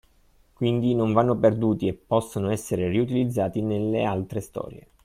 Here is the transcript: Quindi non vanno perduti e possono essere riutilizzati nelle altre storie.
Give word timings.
Quindi 0.53 0.95
non 0.95 1.13
vanno 1.13 1.37
perduti 1.37 1.85
e 1.87 1.93
possono 1.93 2.49
essere 2.49 2.87
riutilizzati 2.89 3.61
nelle 3.61 4.03
altre 4.03 4.41
storie. 4.41 4.87